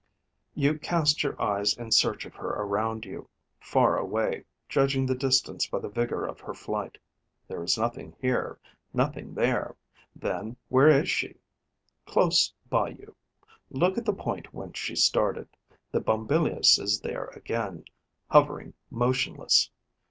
You 0.55 0.79
cast 0.79 1.21
your 1.21 1.39
eyes 1.39 1.77
in 1.77 1.91
search 1.91 2.25
of 2.25 2.33
her 2.33 2.47
around 2.49 3.05
you, 3.05 3.29
far 3.59 3.99
away, 3.99 4.45
judging 4.67 5.05
the 5.05 5.13
distance 5.13 5.67
by 5.67 5.77
the 5.77 5.89
vigour 5.89 6.25
of 6.25 6.39
her 6.39 6.55
flight. 6.55 6.97
There 7.47 7.61
is 7.61 7.77
nothing 7.77 8.15
here, 8.19 8.57
nothing 8.95 9.35
there. 9.35 9.75
Then 10.15 10.57
where 10.69 10.89
is 10.89 11.07
she? 11.07 11.35
Close 12.07 12.51
by 12.67 12.89
you. 12.89 13.15
Look 13.69 13.95
at 13.95 14.05
the 14.05 14.11
point 14.13 14.51
whence 14.55 14.79
she 14.79 14.95
started: 14.95 15.47
the 15.91 16.01
Bombylius 16.01 16.79
is 16.79 17.01
there 17.01 17.25
again, 17.35 17.85
hovering 18.31 18.73
motionless. 18.89 19.69